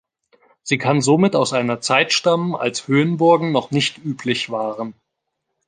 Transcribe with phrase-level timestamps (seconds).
[0.63, 4.95] Sie kann somit aus einer Zeit stammen, als Höhenburgen noch nicht üblich waren.